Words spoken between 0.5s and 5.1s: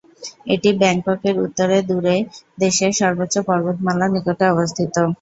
এটি ব্যাংককের উত্তরে দুরে, দেশের সর্বোচ্চ পর্বতমালার নিকটে অবস্থিত।